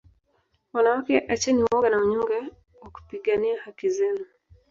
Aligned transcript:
wanawake 0.73 1.19
acheni 1.27 1.63
woga 1.63 1.89
na 1.89 1.97
unyonge 1.97 2.51
wa 2.81 2.89
kupigania 2.89 3.61
haki 3.61 3.89
zenu 3.89 4.25